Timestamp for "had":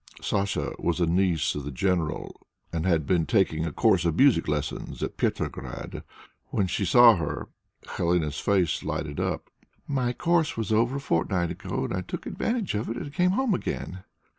2.87-3.05